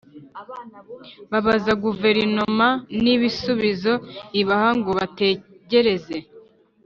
Babaza 1.31 1.73
Guverinoma 1.83 2.67
n’ 3.01 3.03
ibisubizo 3.15 3.93
ibaha 4.41 4.69
ngo 4.79 4.91
bategereze 4.99 6.17